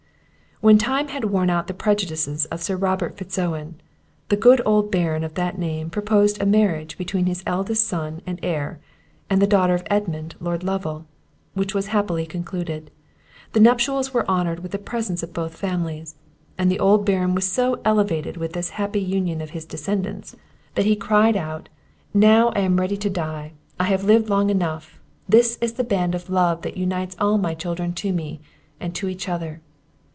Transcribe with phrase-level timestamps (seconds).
[0.63, 3.81] When time had worn out the prejudices of Sir Robert Fitz Owen,
[4.29, 8.37] the good old Baron of that name proposed a marriage between his eldest son and
[8.43, 8.77] heir,
[9.27, 11.07] and the daughter of Edmund Lord Lovel,
[11.55, 12.91] which was happily concluded.
[13.53, 16.13] The nuptials were honoured with the presence of both families;
[16.59, 20.35] and the old Baron was so elevated with this happy union of his descendants,
[20.75, 21.69] that he cried out,
[22.13, 26.13] "Now I am ready to die I have lived long enough this is the band
[26.13, 28.39] of love that unites all my children to me,
[28.79, 29.59] and to each other!"